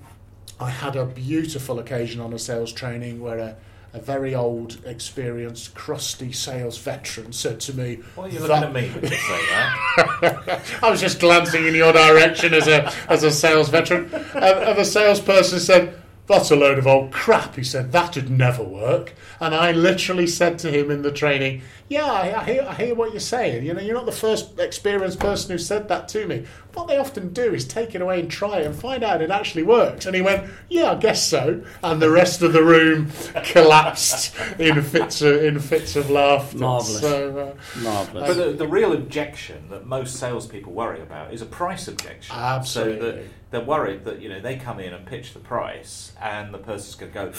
I 0.60 0.70
had 0.70 0.98
a 0.98 1.06
beautiful 1.06 1.80
occasion 1.80 2.20
on 2.20 2.34
a 2.34 2.40
sales 2.40 2.74
training 2.74 3.22
where 3.22 3.40
a, 3.40 3.56
a 3.94 4.00
very 4.00 4.34
old, 4.34 4.80
experienced, 4.86 5.76
crusty 5.76 6.32
sales 6.32 6.80
veteran 6.80 7.32
said 7.32 7.60
to 7.62 7.76
me, 7.76 8.00
Why 8.16 8.24
are 8.24 8.30
you 8.30 8.40
looking 8.40 8.64
at 8.64 8.74
me 8.74 8.90
when 8.90 9.04
you 9.04 9.10
say 9.10 9.46
that? 9.50 10.62
I 10.82 10.90
was 10.90 11.00
just 11.00 11.20
glancing 11.20 11.68
in 11.68 11.76
your 11.76 11.94
direction 11.94 12.56
as 12.56 12.68
a 12.68 12.92
as 13.08 13.24
a 13.24 13.32
sales 13.32 13.70
veteran, 13.70 14.06
and, 14.34 14.44
and 14.44 14.78
the 14.80 14.84
salesperson 14.84 15.60
said, 15.60 16.02
"That's 16.26 16.50
a 16.50 16.56
load 16.56 16.80
of 16.80 16.88
old 16.88 17.12
crap." 17.12 17.56
He 17.56 17.64
said, 17.64 17.92
"That'd 17.92 18.32
never 18.32 18.64
work." 18.64 19.14
And 19.40 19.54
I 19.54 19.72
literally 19.72 20.26
said 20.26 20.58
to 20.60 20.72
him 20.72 20.90
in 20.90 21.04
the 21.04 21.12
training, 21.12 21.62
"Yeah, 21.94 22.12
I, 22.12 22.42
I 22.42 22.44
hear 22.46 22.66
I 22.68 22.74
hear 22.74 22.96
what 22.96 23.12
you're 23.12 23.20
saying. 23.20 23.66
You 23.66 23.74
know, 23.74 23.82
you're 23.82 23.96
not 23.96 24.06
the 24.06 24.12
first 24.12 24.60
experienced 24.60 25.20
person 25.20 25.52
who 25.52 25.58
said 25.58 25.88
that 25.90 26.08
to 26.10 26.28
me. 26.28 26.46
What 26.74 26.88
they 26.88 26.98
often 26.98 27.34
do 27.34 27.54
is 27.54 27.66
take 27.66 27.94
it 27.94 28.02
away 28.02 28.20
and 28.20 28.30
try 28.32 28.60
it 28.60 28.66
and 28.66 28.76
find 28.76 29.04
out 29.04 29.22
it 29.22 29.32
actually 29.32 29.64
works." 29.64 30.06
And 30.06 30.16
he 30.16 30.22
went, 30.22 30.50
"Yeah, 30.70 30.92
I 30.92 30.96
guess 30.96 31.24
so." 31.24 31.64
And 31.84 32.02
the 32.02 32.10
rest 32.10 32.42
of 32.42 32.54
the 32.54 32.64
room 32.64 33.12
collapsed 33.46 34.36
in 34.60 34.82
fits 34.82 35.22
of, 35.22 35.44
in 35.44 35.60
fits 35.60 35.96
of 35.96 36.10
laughter. 36.10 36.58
Marvellous. 36.58 37.00
So, 37.02 37.56
uh, 37.56 37.80
Marvellous. 37.82 38.28
But 38.28 38.34
the, 38.46 38.52
the 38.54 38.68
real 38.68 38.94
objection 38.94 39.70
that 39.70 39.86
most 39.86 40.18
salespeople 40.18 40.74
worry 40.74 41.02
about 41.02 41.34
is 41.34 41.42
a 41.42 41.46
price 41.46 41.88
objection. 41.88 42.36
So 42.36 42.42
Absolutely. 42.42 43.12
that 43.12 43.24
they're 43.52 43.62
worried 43.62 44.04
that 44.06 44.20
you 44.22 44.30
know 44.30 44.40
they 44.40 44.56
come 44.58 44.80
in 44.80 44.94
and 44.94 45.06
pitch 45.06 45.34
the 45.34 45.40
price, 45.40 46.12
and 46.20 46.54
the 46.54 46.58
person's 46.58 46.96
going 46.96 47.12
to 47.12 47.20
go, 47.20 47.32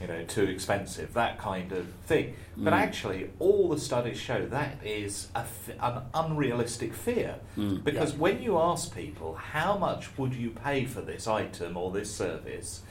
you 0.00 0.06
know, 0.06 0.22
too 0.24 0.44
expensive, 0.44 1.14
that 1.14 1.38
kind 1.38 1.72
of 1.72 1.86
thing. 2.06 2.34
But 2.56 2.72
Mm. 2.72 2.76
actually, 2.76 3.30
all 3.38 3.68
the 3.68 3.78
studies 3.88 4.18
show 4.18 4.46
that 4.46 4.78
is 4.84 5.28
a 5.34 5.40
f- 5.40 5.70
an 5.80 6.02
unrealistic 6.12 6.92
fear. 6.92 7.36
Mm. 7.56 7.82
Because 7.82 8.12
when 8.14 8.42
you 8.42 8.58
ask 8.58 8.94
people 8.94 9.34
how 9.34 9.78
much 9.78 10.16
would 10.18 10.34
you 10.34 10.50
pay 10.50 10.84
for 10.84 11.00
this 11.00 11.26
item 11.26 11.76
or 11.76 11.90
this 11.90 12.14
service, 12.14 12.82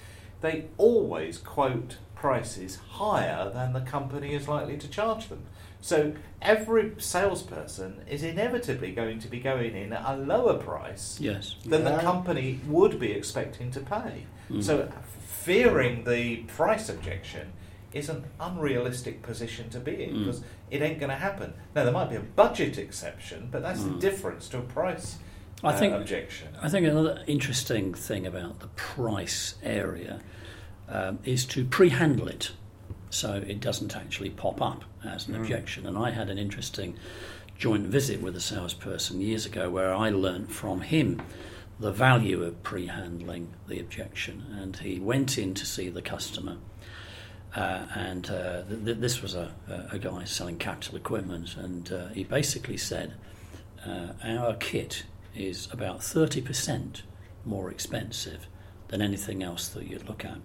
they 0.42 0.66
always 0.77 1.38
quote 1.38 1.98
prices 2.16 2.80
higher 3.01 3.51
than 3.51 3.74
the 3.74 3.82
company 3.82 4.34
is 4.34 4.48
likely 4.48 4.77
to 4.77 4.88
charge 4.88 5.30
them. 5.30 5.44
So 5.82 6.13
every 6.42 6.94
salesperson 6.98 8.01
is 8.10 8.24
inevitably 8.24 8.92
going 8.92 9.20
to 9.20 9.27
be 9.27 9.39
going 9.39 9.75
in 9.75 9.94
at 9.94 10.04
a 10.04 10.18
lower 10.18 10.56
price 10.56 11.18
yes. 11.20 11.56
than 11.63 11.84
the 11.84 12.00
company 12.00 12.60
would 12.68 13.00
be 13.00 13.12
expecting 13.12 13.70
to 13.72 13.82
pay. 13.82 14.25
Mm. 14.50 14.63
So 14.63 14.89
fearing 15.27 16.04
the 16.06 16.38
price 16.58 16.89
objection 16.89 17.54
is 17.98 18.10
an 18.10 18.24
unrealistic 18.39 19.22
position 19.22 19.70
to 19.72 19.80
be 19.80 20.04
in 20.04 20.12
Mm. 20.16 20.20
because 20.25 20.42
it 20.72 20.82
ain't 20.82 21.00
going 21.00 21.10
to 21.10 21.16
happen. 21.18 21.54
Now 21.75 21.84
there 21.84 21.94
might 21.94 22.10
be 22.10 22.16
a 22.16 22.22
budget 22.22 22.77
exception, 22.77 23.50
but 23.51 23.62
that's 23.62 23.82
Mm. 23.82 23.94
the 23.96 24.00
difference 24.00 24.48
to 24.50 24.60
a 24.60 24.62
price 24.62 25.18
I 25.63 25.74
uh, 25.74 25.77
think 25.77 25.94
objection. 25.94 26.50
I 26.62 26.70
think 26.70 26.86
another 26.88 27.24
interesting 27.27 27.94
thing 27.94 28.27
about 28.27 28.60
the 28.60 28.68
price 28.75 29.56
area 29.63 30.20
um, 30.89 31.20
is 31.25 31.46
to 31.46 31.66
pre-handle 31.66 32.27
it, 32.30 32.51
so 33.10 33.44
it 33.46 33.60
doesn't 33.60 33.96
actually 33.96 34.30
pop 34.30 34.62
up 34.62 34.84
as 35.04 35.27
an 35.27 35.34
Mm. 35.36 35.42
objection. 35.42 35.86
And 35.86 35.98
I 35.98 36.12
had 36.12 36.30
an 36.30 36.38
interesting 36.38 36.96
joint 37.58 37.88
visit 37.88 38.22
with 38.22 38.36
a 38.36 38.39
salesperson 38.39 39.20
years 39.20 39.46
ago 39.46 39.70
where 39.70 39.94
I 39.94 40.10
learnt 40.12 40.51
from 40.51 40.82
him 40.82 41.22
the 41.80 41.92
value 41.92 42.44
of 42.44 42.62
pre-handling 42.63 43.50
the 43.68 43.80
objection, 43.80 44.46
and 44.60 44.77
he 44.77 45.00
went 45.00 45.38
in 45.38 45.54
to 45.56 45.66
see 45.66 45.89
the 45.89 46.01
customer. 46.01 46.58
Uh, 47.58 47.88
and 47.96 48.30
uh, 48.30 48.62
th- 48.70 48.86
th- 48.86 48.98
this 48.98 49.24
was 49.24 49.34
a, 49.34 49.52
a 49.92 49.98
guy 49.98 50.24
selling 50.26 50.60
capital 50.60 50.96
equipment, 50.96 51.56
and 51.58 51.92
uh, 51.92 52.08
he 52.10 52.24
basically 52.24 52.78
said, 52.78 53.14
uh, 53.84 54.10
Our 54.24 54.54
kit 54.54 55.06
is 55.36 55.68
about 55.72 56.02
30% 56.02 57.02
more 57.46 57.72
expensive 57.72 58.48
than 58.90 59.02
anything 59.02 59.42
else 59.42 59.68
that 59.70 59.88
you'd 59.88 60.08
look 60.08 60.24
at. 60.24 60.38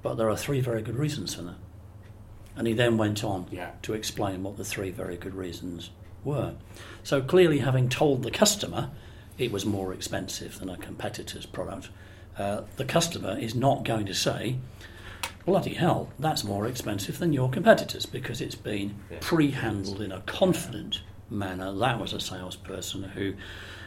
But 0.00 0.14
there 0.14 0.30
are 0.30 0.36
three 0.36 0.60
very 0.60 0.80
good 0.80 0.94
reasons 0.96 1.34
for 1.34 1.42
that. 1.42 1.56
And 2.54 2.68
he 2.68 2.72
then 2.72 2.96
went 2.98 3.24
on 3.24 3.46
Yeah. 3.50 3.70
to 3.82 3.94
explain 3.94 4.44
what 4.44 4.56
the 4.56 4.64
three 4.64 4.90
very 4.90 5.16
good 5.16 5.34
reasons 5.34 5.90
were. 6.22 6.54
So 7.02 7.20
clearly, 7.20 7.58
having 7.58 7.88
told 7.88 8.22
the 8.22 8.30
customer 8.30 8.90
it 9.38 9.50
was 9.50 9.66
more 9.66 9.92
expensive 9.92 10.60
than 10.60 10.68
a 10.68 10.76
competitor's 10.76 11.46
product, 11.46 11.88
uh, 12.38 12.62
the 12.76 12.84
customer 12.84 13.36
is 13.36 13.56
not 13.56 13.84
going 13.84 14.06
to 14.06 14.14
say, 14.14 14.58
bloody 15.48 15.72
hell, 15.72 16.10
that's 16.18 16.44
more 16.44 16.66
expensive 16.66 17.18
than 17.18 17.32
your 17.32 17.48
competitors 17.48 18.04
because 18.04 18.42
it's 18.42 18.54
been 18.54 18.94
Yeah. 19.10 19.16
pre 19.22 19.50
handled 19.50 20.02
in 20.02 20.12
a 20.12 20.20
confident 20.20 21.00
manner. 21.30 21.72
That 21.72 21.98
was 21.98 22.12
a 22.12 22.20
salesperson 22.20 23.02
who 23.04 23.32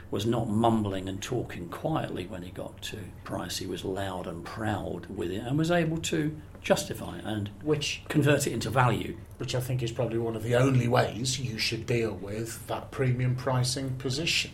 was 0.09 0.25
not 0.25 0.49
mumbling 0.49 1.07
and 1.07 1.21
talking 1.21 1.69
quietly 1.69 2.25
when 2.25 2.41
he 2.41 2.49
got 2.49 2.81
to 2.81 2.97
price. 3.23 3.59
He 3.59 3.67
was 3.67 3.85
loud 3.85 4.25
and 4.25 4.43
proud 4.43 5.05
with 5.05 5.29
it 5.29 5.43
and 5.43 5.55
was 5.55 5.69
able 5.69 5.97
to 5.97 6.35
justify 6.63 7.19
it 7.19 7.25
and 7.25 7.49
which 7.63 8.01
convert 8.09 8.47
it 8.47 8.53
into 8.53 8.71
value. 8.71 9.15
which 9.37 9.55
I 9.55 9.59
think 9.59 9.81
is 9.81 9.91
probably 9.91 10.19
one 10.19 10.35
of 10.35 10.43
the 10.43 10.55
only 10.55 10.87
ways 10.87 11.39
you 11.39 11.57
should 11.57 11.85
deal 11.87 12.13
with 12.13 12.65
that 12.67 12.91
premium 12.91 13.35
pricing 13.35 13.91
position. 13.97 14.51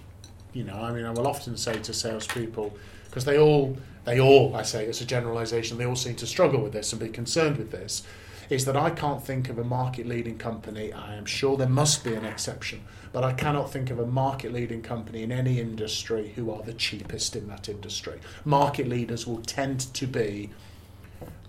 You 0.54 0.64
know, 0.66 0.76
I 0.82 0.92
mean, 0.94 1.04
I 1.06 1.12
will 1.12 1.28
often 1.28 1.56
say 1.58 1.78
to 1.80 1.94
salespeople 1.94 2.74
because 3.06 3.26
they 3.26 3.38
all, 3.38 3.76
they 4.08 4.22
all, 4.22 4.56
I 4.56 4.64
say 4.64 4.86
it's 4.86 5.02
a 5.02 5.06
generalisation, 5.06 5.78
they 5.78 5.86
all 5.86 5.98
seem 5.98 6.16
to 6.16 6.26
struggle 6.26 6.62
with 6.62 6.72
this 6.72 6.94
and 6.94 7.00
be 7.00 7.10
concerned 7.10 7.58
with 7.58 7.72
this. 7.72 8.04
Is 8.50 8.64
that 8.64 8.78
I 8.78 8.90
can't 8.90 9.22
think 9.22 9.50
of 9.50 9.60
a 9.60 9.64
market 9.66 10.08
leading 10.08 10.38
company. 10.38 10.94
I 10.94 11.16
am 11.16 11.26
sure 11.26 11.58
there 11.58 11.68
must 11.68 12.06
be 12.06 12.14
an 12.14 12.24
exception, 12.24 12.86
but 13.12 13.26
I 13.26 13.34
cannot 13.34 13.70
think 13.70 13.90
of 13.90 14.00
a 14.00 14.06
market 14.06 14.54
leading 14.54 14.82
company 14.82 15.24
in 15.24 15.34
any 15.34 15.60
industry 15.60 16.32
who 16.38 16.50
are 16.52 16.62
the 16.62 16.72
cheapest 16.72 17.36
in 17.36 17.50
that 17.50 17.68
industry. 17.68 18.22
Market 18.46 18.88
leaders 18.88 19.28
will 19.28 19.42
tend 19.42 19.94
to 19.94 20.08
be 20.08 20.52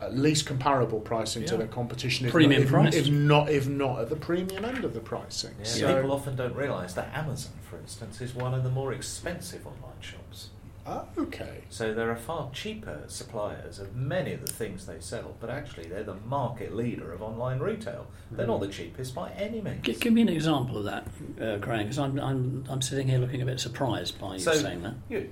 at 0.01 0.19
least 0.19 0.47
comparable 0.47 0.99
pricing 0.99 1.45
to 1.45 1.57
their 1.57 1.69
competition, 1.69 2.27
if 2.27 2.33
Premium 2.33 2.63
not, 2.63 2.65
if, 2.65 2.71
price. 2.73 2.95
if 2.97 3.09
not 3.09 3.49
if 3.51 3.69
not 3.69 4.01
at 4.01 4.09
the 4.09 4.17
premium 4.17 4.65
end 4.65 4.85
of 4.85 4.95
the 4.95 5.01
pricing. 5.01 5.55
Yeah, 5.61 5.65
So, 5.65 5.95
People 5.95 6.11
often 6.11 6.35
don't 6.35 6.57
realise 6.57 6.95
that 6.95 7.15
Amazon, 7.15 7.53
for 7.71 7.79
instance, 7.79 8.21
is 8.21 8.35
one 8.35 8.53
of 8.55 8.65
the 8.65 8.71
more 8.71 8.93
expensive 8.93 9.65
online 9.65 10.01
shops. 10.01 10.49
Ah, 10.91 11.05
okay. 11.19 11.61
So 11.69 11.93
there 11.93 12.11
are 12.11 12.17
far 12.17 12.51
cheaper 12.53 13.03
suppliers 13.09 13.79
of 13.79 13.95
many 13.95 14.33
of 14.33 14.41
the 14.47 14.51
things 14.51 14.87
they 14.87 15.01
sell, 15.01 15.35
but 15.39 15.51
actually 15.51 15.87
they're 15.87 16.03
the 16.03 16.15
market 16.27 16.75
leader 16.75 17.13
of 17.13 17.21
online 17.21 17.59
retail. 17.59 18.07
They're 18.31 18.47
not 18.47 18.61
the 18.61 18.69
cheapest 18.69 19.15
by 19.15 19.31
any 19.33 19.61
means. 19.61 19.85
G- 19.85 19.93
give 19.93 20.15
me 20.15 20.23
an 20.23 20.31
example 20.31 20.79
of 20.79 20.85
that, 20.85 21.07
uh, 21.41 21.57
Graham, 21.59 21.83
because 21.83 21.99
I'm, 21.99 22.19
I'm, 22.19 22.65
I'm 22.71 22.81
sitting 22.81 23.07
here 23.09 23.19
looking 23.19 23.43
a 23.43 23.45
bit 23.45 23.61
surprised 23.61 24.19
by 24.19 24.35
you 24.35 24.39
So- 24.39 24.53
saying 24.55 24.83
that. 24.83 24.95
You, 25.11 25.29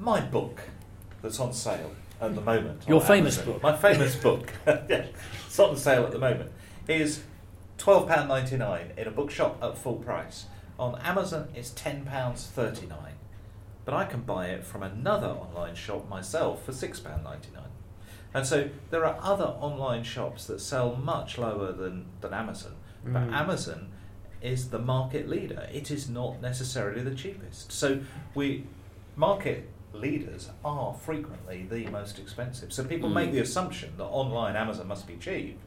my 0.00 0.20
book 0.20 0.60
that's 1.22 1.38
on 1.38 1.52
sale 1.52 1.92
at 2.20 2.34
the 2.34 2.40
moment. 2.40 2.82
Your 2.88 3.00
famous 3.00 3.36
Amazon, 3.38 3.52
book. 3.54 3.62
My 3.62 3.76
famous 3.76 4.16
book. 4.26 4.52
yeah, 4.66 5.06
it's 5.46 5.58
on 5.58 5.76
sale 5.76 6.04
at 6.04 6.10
the 6.10 6.18
moment. 6.18 6.50
Is 6.88 7.22
twelve 7.78 8.08
pound 8.08 8.28
ninety 8.28 8.56
nine 8.56 8.92
in 8.96 9.06
a 9.06 9.10
bookshop 9.10 9.62
at 9.62 9.78
full 9.78 9.96
price. 9.96 10.46
On 10.78 10.96
Amazon, 11.00 11.48
it's 11.54 11.70
ten 11.70 12.04
pounds 12.04 12.46
thirty 12.46 12.86
nine. 12.86 13.14
But 13.86 13.94
I 13.94 14.04
can 14.04 14.20
buy 14.22 14.48
it 14.48 14.64
from 14.64 14.82
another 14.82 15.28
online 15.28 15.74
shop 15.76 16.06
myself 16.10 16.64
for 16.66 16.72
six 16.72 17.00
pound 17.00 17.24
ninety 17.24 17.48
nine. 17.54 17.70
And 18.34 18.44
so 18.46 18.68
there 18.90 19.06
are 19.06 19.16
other 19.22 19.44
online 19.44 20.02
shops 20.02 20.46
that 20.48 20.60
sell 20.60 20.96
much 20.96 21.38
lower 21.38 21.72
than, 21.72 22.04
than 22.20 22.34
Amazon, 22.34 22.74
but 23.04 23.22
Mm. 23.22 23.32
Amazon 23.32 23.88
is 24.42 24.68
the 24.68 24.78
market 24.78 25.28
leader. 25.28 25.66
It 25.72 25.90
is 25.90 26.10
not 26.10 26.42
necessarily 26.42 27.00
the 27.02 27.14
cheapest. 27.14 27.72
So 27.72 28.00
we 28.34 28.66
market 29.14 29.70
leaders 29.94 30.50
are 30.62 30.92
frequently 30.92 31.66
the 31.70 31.86
most 31.90 32.18
expensive. 32.18 32.72
So 32.72 32.84
people 32.84 33.08
Mm. 33.08 33.14
make 33.14 33.32
the 33.32 33.38
assumption 33.40 33.94
that 33.96 34.04
online 34.04 34.54
Amazon 34.56 34.88
must 34.88 35.06
be 35.06 35.16
cheap, 35.16 35.58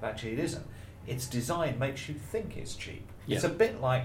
but 0.00 0.06
actually 0.10 0.32
it 0.34 0.38
isn't. 0.38 0.66
Its 1.06 1.26
design 1.26 1.78
makes 1.78 2.08
you 2.08 2.14
think 2.14 2.56
it's 2.56 2.74
cheap. 2.76 3.06
It's 3.28 3.44
a 3.44 3.48
bit 3.50 3.80
like 3.82 4.04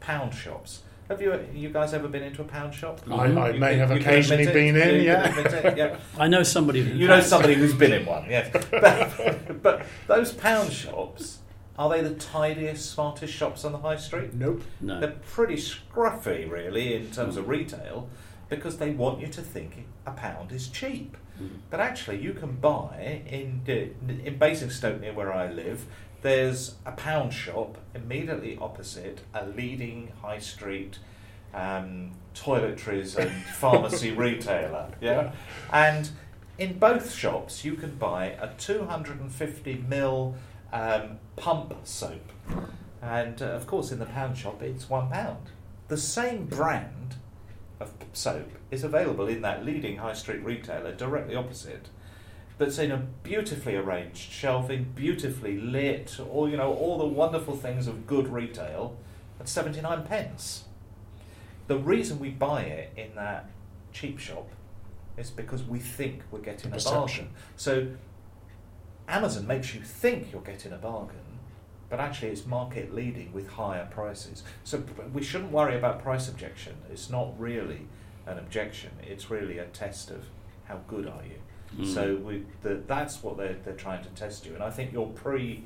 pound 0.00 0.32
shops. 0.34 0.82
Have 1.12 1.20
you 1.20 1.38
you 1.52 1.68
guys 1.68 1.92
ever 1.92 2.08
been 2.08 2.22
into 2.22 2.40
a 2.40 2.44
pound 2.46 2.74
shop? 2.74 3.00
I, 3.10 3.14
I 3.14 3.50
You 3.50 3.60
may 3.60 3.70
can- 3.72 3.78
have 3.80 3.90
you 3.90 3.96
occasionally 3.98 4.46
been 4.46 4.76
in, 4.76 4.94
You 4.96 5.02
yeah. 5.02 5.28
can 5.30 5.46
admit 5.46 5.64
it, 5.64 5.76
yeah. 5.76 5.96
I 6.18 6.26
know 6.26 6.42
somebody 6.42 6.80
who 6.82 6.96
You 6.96 7.06
know 7.06 7.16
has. 7.16 7.28
somebody 7.28 7.52
who's 7.54 7.74
been 7.74 7.92
in 7.92 8.06
one, 8.06 8.24
yes. 8.30 8.50
But, 8.70 9.62
but 9.62 9.86
those 10.06 10.32
pound 10.32 10.72
shops, 10.72 11.40
are 11.78 11.90
they 11.90 12.00
the 12.00 12.14
tidiest, 12.14 12.90
smartest 12.92 13.34
shops 13.34 13.62
on 13.66 13.72
the 13.72 13.78
high 13.78 13.96
street? 13.98 14.32
Nope. 14.32 14.62
No. 14.80 15.00
They're 15.00 15.18
pretty 15.36 15.56
scruffy, 15.56 16.50
really, 16.50 16.94
in 16.94 17.10
terms 17.10 17.36
of 17.36 17.46
retail, 17.46 18.08
because 18.48 18.78
they 18.78 18.90
want 18.90 19.20
you 19.20 19.26
to 19.28 19.42
think 19.42 19.84
a 20.06 20.12
pound 20.12 20.50
is 20.50 20.68
cheap. 20.68 21.18
Mm. 21.38 21.48
But 21.68 21.80
actually, 21.80 22.22
you 22.22 22.32
can 22.32 22.52
buy 22.56 23.22
in 23.26 23.62
in 23.66 24.38
Basingstoke, 24.38 24.98
near 25.02 25.12
where 25.12 25.32
I 25.32 25.50
live. 25.50 25.84
There's 26.22 26.76
a 26.86 26.92
pound 26.92 27.34
shop 27.34 27.78
immediately 27.94 28.56
opposite 28.60 29.22
a 29.34 29.46
leading 29.46 30.12
high 30.22 30.38
street 30.38 30.98
um, 31.52 32.12
toiletries 32.34 33.16
and 33.16 33.30
pharmacy 33.60 34.12
retailer. 34.12 34.88
Yeah, 35.00 35.32
and 35.72 36.08
in 36.58 36.78
both 36.78 37.12
shops 37.12 37.64
you 37.64 37.74
can 37.74 37.96
buy 37.96 38.26
a 38.26 38.50
250 38.56 39.84
ml 39.88 40.34
um, 40.72 41.18
pump 41.36 41.74
soap, 41.84 42.32
and 43.02 43.42
uh, 43.42 43.46
of 43.46 43.66
course 43.66 43.90
in 43.90 43.98
the 43.98 44.06
pound 44.06 44.38
shop 44.38 44.62
it's 44.62 44.88
one 44.88 45.10
pound. 45.10 45.50
The 45.88 45.96
same 45.96 46.46
brand 46.46 47.16
of 47.80 47.92
soap 48.12 48.48
is 48.70 48.84
available 48.84 49.26
in 49.26 49.42
that 49.42 49.64
leading 49.64 49.96
high 49.96 50.14
street 50.14 50.42
retailer 50.44 50.94
directly 50.94 51.34
opposite. 51.34 51.88
That's 52.58 52.78
in 52.78 52.92
a 52.92 52.98
beautifully 53.22 53.74
arranged 53.76 54.30
shelving, 54.30 54.92
beautifully 54.94 55.58
lit, 55.58 56.18
all 56.20 56.48
you 56.48 56.56
know, 56.56 56.72
all 56.72 56.98
the 56.98 57.06
wonderful 57.06 57.56
things 57.56 57.86
of 57.86 58.06
good 58.06 58.28
retail 58.28 58.96
at 59.40 59.48
seventy 59.48 59.80
nine 59.80 60.04
pence. 60.04 60.64
The 61.66 61.78
reason 61.78 62.18
we 62.18 62.30
buy 62.30 62.62
it 62.62 62.92
in 62.96 63.14
that 63.14 63.48
cheap 63.92 64.18
shop 64.18 64.48
is 65.16 65.30
because 65.30 65.62
we 65.62 65.78
think 65.78 66.22
we're 66.30 66.40
getting 66.40 66.72
a 66.72 66.78
bargain. 66.78 67.30
So 67.56 67.88
Amazon 69.08 69.46
makes 69.46 69.74
you 69.74 69.80
think 69.80 70.32
you're 70.32 70.42
getting 70.42 70.72
a 70.72 70.76
bargain, 70.76 71.38
but 71.88 72.00
actually 72.00 72.28
it's 72.28 72.46
market 72.46 72.94
leading 72.94 73.32
with 73.32 73.48
higher 73.48 73.86
prices. 73.90 74.42
So 74.64 74.82
we 75.12 75.22
shouldn't 75.22 75.52
worry 75.52 75.76
about 75.76 76.02
price 76.02 76.28
objection. 76.28 76.76
It's 76.90 77.10
not 77.10 77.38
really 77.38 77.86
an 78.26 78.38
objection. 78.38 78.90
It's 79.02 79.30
really 79.30 79.58
a 79.58 79.66
test 79.66 80.10
of 80.10 80.26
how 80.64 80.80
good 80.86 81.06
are 81.06 81.24
you. 81.24 81.38
Mm. 81.78 81.94
So 81.94 82.16
we, 82.16 82.44
the, 82.62 82.82
that's 82.86 83.22
what 83.22 83.36
they're, 83.36 83.56
they're 83.64 83.74
trying 83.74 84.02
to 84.02 84.10
test 84.10 84.46
you. 84.46 84.54
And 84.54 84.62
I 84.62 84.70
think 84.70 84.92
you're 84.92 85.06
pre 85.06 85.64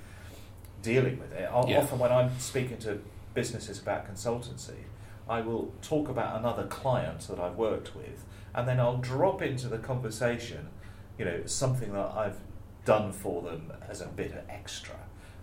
dealing 0.82 1.18
with 1.18 1.32
it. 1.32 1.48
Yeah. 1.68 1.78
Often 1.78 1.98
when 1.98 2.12
I'm 2.12 2.38
speaking 2.38 2.78
to 2.78 3.00
businesses 3.34 3.78
about 3.78 4.12
consultancy, 4.12 4.84
I 5.28 5.40
will 5.40 5.72
talk 5.82 6.08
about 6.08 6.38
another 6.38 6.64
client 6.64 7.20
that 7.28 7.40
I've 7.40 7.56
worked 7.56 7.96
with, 7.96 8.24
and 8.54 8.68
then 8.68 8.78
I'll 8.78 8.98
drop 8.98 9.42
into 9.42 9.68
the 9.68 9.78
conversation, 9.78 10.68
you 11.18 11.24
know, 11.24 11.42
something 11.46 11.92
that 11.92 12.12
I've 12.16 12.38
done 12.84 13.12
for 13.12 13.42
them 13.42 13.72
as 13.88 14.00
a 14.00 14.06
bit 14.06 14.30
of 14.30 14.38
extra. 14.48 14.94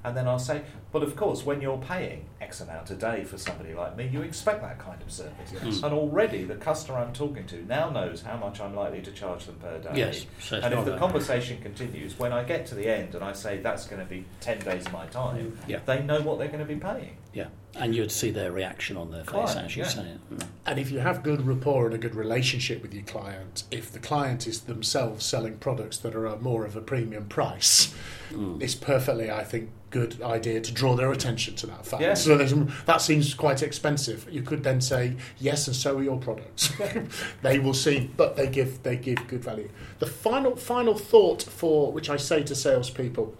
And 0.05 0.17
then 0.17 0.27
I'll 0.27 0.39
say, 0.39 0.63
but 0.91 1.01
of 1.01 1.15
course, 1.15 1.45
when 1.45 1.61
you're 1.61 1.77
paying 1.77 2.25
X 2.41 2.59
amount 2.61 2.91
a 2.91 2.95
day 2.95 3.23
for 3.23 3.37
somebody 3.37 3.73
like 3.73 3.95
me, 3.95 4.07
you 4.11 4.21
expect 4.21 4.61
that 4.61 4.77
kind 4.79 5.01
of 5.01 5.11
service. 5.11 5.53
Yes. 5.63 5.81
And 5.81 5.93
already 5.93 6.43
the 6.43 6.55
customer 6.55 6.97
I'm 6.97 7.13
talking 7.13 7.45
to 7.47 7.65
now 7.65 7.89
knows 7.89 8.21
how 8.21 8.35
much 8.37 8.59
I'm 8.59 8.75
likely 8.75 9.01
to 9.01 9.11
charge 9.11 9.45
them 9.45 9.55
per 9.55 9.79
day. 9.79 9.91
Yes, 9.95 10.25
so 10.41 10.57
and 10.57 10.73
if 10.73 10.85
the 10.85 10.97
conversation 10.97 11.61
continues, 11.61 12.19
when 12.19 12.33
I 12.33 12.43
get 12.43 12.65
to 12.67 12.75
the 12.75 12.87
end 12.87 13.15
and 13.15 13.23
I 13.23 13.31
say 13.33 13.57
that's 13.57 13.87
going 13.87 14.01
to 14.01 14.07
be 14.07 14.25
10 14.41 14.59
days 14.59 14.85
of 14.85 14.91
my 14.93 15.05
time, 15.07 15.57
Yeah. 15.67 15.79
they 15.85 16.03
know 16.03 16.21
what 16.21 16.37
they're 16.37 16.47
going 16.49 16.59
to 16.59 16.65
be 16.65 16.79
paying. 16.79 17.15
Yeah, 17.33 17.47
and 17.75 17.95
you'd 17.95 18.11
see 18.11 18.29
their 18.29 18.51
reaction 18.51 18.97
on 18.97 19.11
their 19.11 19.23
face 19.23 19.29
Client, 19.31 19.65
as 19.65 19.75
you 19.75 19.83
yeah. 19.83 19.89
say 19.89 20.01
it. 20.01 20.37
Mm. 20.37 20.47
And 20.65 20.79
if 20.79 20.91
you 20.91 20.99
have 20.99 21.23
good 21.23 21.45
rapport 21.45 21.87
and 21.87 21.95
a 21.95 21.97
good 21.97 22.15
relationship 22.15 22.81
with 22.81 22.93
your 22.93 23.03
client, 23.03 23.63
if 23.71 23.91
the 23.91 23.99
client 23.99 24.47
is 24.47 24.61
themselves 24.61 25.25
selling 25.25 25.57
products 25.57 25.97
that 25.99 26.15
are 26.15 26.37
more 26.37 26.65
of 26.65 26.75
a 26.75 26.81
premium 26.81 27.25
price, 27.25 27.93
Mm. 28.31 28.61
it's 28.61 28.75
perfectly, 28.75 29.29
I 29.29 29.43
think, 29.43 29.69
good 29.89 30.19
idea 30.23 30.59
to 30.59 30.71
draw 30.71 30.95
their 30.95 31.11
attention 31.11 31.55
to 31.55 31.67
that 31.67 31.85
fact. 31.85 32.01
Yeah. 32.01 32.15
So 32.15 32.35
that 32.37 33.01
seems 33.01 33.33
quite 33.35 33.61
expensive. 33.61 34.27
You 34.29 34.41
could 34.41 34.63
then 34.63 34.81
say 34.81 35.15
yes, 35.39 35.67
and 35.67 35.75
so 35.75 35.97
are 35.97 36.03
your 36.03 36.17
products. 36.17 36.73
they 37.43 37.59
will 37.59 37.75
see, 37.75 38.09
but 38.17 38.35
they 38.35 38.47
give 38.47 38.81
they 38.81 38.95
give 38.97 39.27
good 39.27 39.43
value. 39.43 39.69
The 39.99 40.07
final 40.07 40.55
final 40.55 40.95
thought 40.95 41.43
for 41.43 41.91
which 41.91 42.09
I 42.09 42.17
say 42.17 42.41
to 42.43 42.55
salespeople 42.55 43.35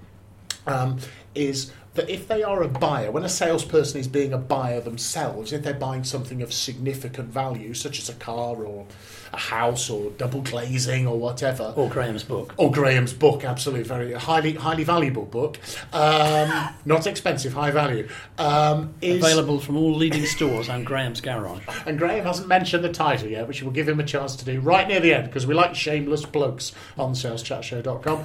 um, 0.67 0.99
is 1.33 1.71
that 1.95 2.09
if 2.09 2.27
they 2.27 2.41
are 2.43 2.63
a 2.63 2.67
buyer, 2.67 3.11
when 3.11 3.23
a 3.23 3.29
salesperson 3.29 3.99
is 3.99 4.07
being 4.07 4.33
a 4.33 4.37
buyer 4.37 4.81
themselves, 4.81 5.53
if 5.53 5.63
they're 5.63 5.73
buying 5.73 6.03
something 6.03 6.41
of 6.41 6.51
significant 6.51 7.29
value, 7.29 7.73
such 7.73 7.99
as 7.99 8.09
a 8.09 8.13
car 8.15 8.55
or 8.65 8.85
a 9.31 9.37
house 9.37 9.89
or 9.89 10.11
double 10.11 10.41
glazing 10.41 11.07
or 11.07 11.17
whatever, 11.17 11.73
Or 11.75 11.89
Graham's 11.89 12.23
book. 12.23 12.53
or 12.57 12.71
Graham's 12.71 13.13
book, 13.13 13.43
absolutely 13.43 13.83
very 13.83 14.13
highly 14.13 14.53
highly 14.53 14.83
valuable 14.83 15.25
book, 15.25 15.57
um, 15.91 16.69
not 16.85 17.07
expensive, 17.07 17.53
high 17.53 17.71
value, 17.71 18.07
um, 18.37 18.93
is 19.01 19.23
Available 19.23 19.59
from 19.59 19.75
all 19.77 19.93
leading 19.95 20.25
stores 20.25 20.69
and 20.69 20.85
Graham's 20.85 21.19
garage. 21.21 21.63
and 21.87 21.97
Graham 21.97 22.25
hasn't 22.25 22.47
mentioned 22.47 22.83
the 22.83 22.91
title 22.91 23.27
yet, 23.27 23.47
which 23.47 23.63
we'll 23.63 23.71
give 23.71 23.87
him 23.89 23.99
a 23.99 24.03
chance 24.03 24.35
to 24.35 24.45
do 24.45 24.59
right 24.59 24.87
near 24.87 24.99
the 24.99 25.13
end 25.13 25.25
because 25.25 25.47
we 25.47 25.53
like 25.55 25.73
shameless 25.75 26.25
plugs 26.25 26.71
on 26.97 27.13
saleschatshow.com. 27.13 28.23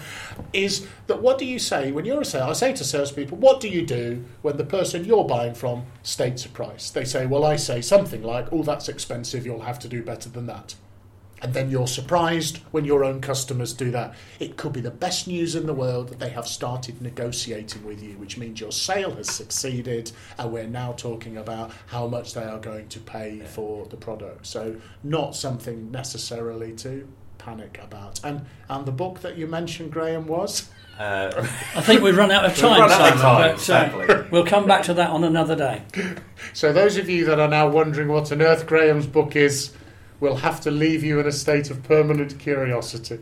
Is 0.52 0.87
that 1.07 1.22
what 1.22 1.38
do 1.38 1.44
you 1.46 1.59
say 1.59 1.90
when 1.92 2.04
you're 2.04 2.20
a 2.20 2.24
sales? 2.24 2.50
I 2.62 2.68
say 2.68 2.72
to 2.74 2.85
salespeople, 2.85 3.38
what 3.38 3.58
do 3.61 3.68
you 3.68 3.85
do 3.85 4.25
when 4.42 4.57
the 4.57 4.64
person 4.64 5.05
you're 5.05 5.25
buying 5.25 5.55
from 5.55 5.87
states 6.03 6.44
a 6.44 6.49
price? 6.49 6.90
They 6.90 7.05
say, 7.05 7.27
well, 7.27 7.44
I 7.44 7.57
say 7.57 7.81
something 7.81 8.23
like, 8.23 8.53
oh, 8.53 8.62
that's 8.62 8.88
expensive, 8.88 9.44
you'll 9.47 9.62
have 9.62 9.79
to 9.81 9.88
do 9.88 10.03
better 10.03 10.29
than 10.29 10.47
that. 10.47 10.75
And 11.40 11.55
then 11.55 11.71
you're 11.71 11.87
surprised 11.87 12.59
when 12.73 12.85
your 12.85 13.05
own 13.05 13.21
customers 13.21 13.73
do 13.73 13.90
that. 13.92 14.14
It 14.40 14.57
could 14.57 14.73
be 14.73 14.81
the 14.81 14.90
best 14.90 15.29
news 15.29 15.55
in 15.55 15.66
the 15.66 15.75
world 15.75 16.09
that 16.09 16.18
they 16.18 16.31
have 16.31 16.49
started 16.49 17.01
negotiating 17.01 17.85
with 17.85 18.03
you, 18.03 18.14
which 18.14 18.37
means 18.37 18.61
your 18.61 18.73
sale 18.73 19.14
has 19.14 19.31
succeeded, 19.31 20.11
and 20.37 20.53
we're 20.53 20.66
now 20.66 20.92
talking 20.92 21.37
about 21.37 21.71
how 21.87 22.09
much 22.09 22.35
they 22.35 22.42
are 22.42 22.59
going 22.59 22.88
to 22.88 22.99
pay 22.99 23.40
for 23.40 23.87
the 23.87 23.97
product. 23.97 24.47
So, 24.47 24.77
not 25.05 25.37
something 25.37 25.92
necessarily 25.92 26.73
to 26.77 27.07
panic 27.38 27.79
about. 27.83 28.21
And 28.25 28.44
and 28.68 28.85
the 28.85 28.92
book 28.92 29.21
that 29.21 29.38
you 29.38 29.47
mentioned, 29.47 29.92
Graham, 29.92 30.27
was 30.27 30.68
Uh, 30.99 31.47
I 31.77 31.81
think 31.81 32.03
we've 32.03 32.17
run 32.17 32.33
out 32.33 32.45
of 32.45 32.51
We've 32.53 32.61
time, 32.61 32.81
run 32.81 32.91
out 32.91 33.13
of 33.13 33.21
Simon, 33.61 33.91
time, 33.91 34.07
but, 34.07 34.11
uh, 34.11 34.25
we'll 34.33 34.45
come 34.45 34.67
back 34.67 34.83
to 34.85 34.95
that 34.95 35.11
on 35.11 35.23
another 35.23 35.55
day. 35.55 35.83
So, 36.53 36.73
those 36.73 36.97
of 36.97 37.09
you 37.09 37.25
that 37.27 37.39
are 37.39 37.49
now 37.49 37.69
wondering 37.69 38.09
what 38.09 38.33
on 38.33 38.43
earth 38.43 38.67
Graham's 38.67 39.07
book 39.07 39.37
is, 39.37 39.73
will 40.19 40.37
have 40.37 40.61
to 40.63 40.71
leave 40.71 41.05
you 41.05 41.21
in 41.21 41.27
a 41.27 41.33
state 41.33 41.71
of 41.71 41.85
permanent 41.85 42.39
curiosity. 42.41 43.21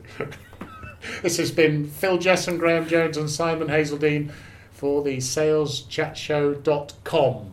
this 1.22 1.36
has 1.36 1.50
been 1.50 1.86
Phil 1.86 2.16
Jesson, 2.18 2.58
Graham 2.58 2.88
Jones, 2.88 3.18
and 3.18 3.28
Simon 3.28 3.68
Hazeldine 3.68 4.30
for 4.70 5.02
the 5.02 5.18
saleschatshow.com. 5.18 7.52